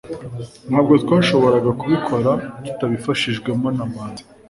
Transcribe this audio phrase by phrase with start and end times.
[0.69, 2.31] ntabwo twashoboraga kubikora
[2.63, 4.23] tutabifashijwemo na manzi